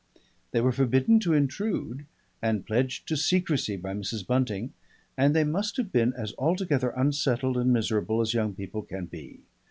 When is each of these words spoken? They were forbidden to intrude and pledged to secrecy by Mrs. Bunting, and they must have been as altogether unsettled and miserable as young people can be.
They 0.49 0.61
were 0.61 0.71
forbidden 0.71 1.19
to 1.19 1.33
intrude 1.33 2.07
and 2.41 2.65
pledged 2.65 3.07
to 3.07 3.15
secrecy 3.15 3.75
by 3.75 3.93
Mrs. 3.93 4.25
Bunting, 4.25 4.73
and 5.15 5.35
they 5.35 5.43
must 5.43 5.77
have 5.77 5.91
been 5.91 6.11
as 6.13 6.33
altogether 6.39 6.89
unsettled 6.97 7.55
and 7.55 7.71
miserable 7.71 8.19
as 8.19 8.33
young 8.33 8.55
people 8.55 8.81
can 8.81 9.05
be. 9.05 9.41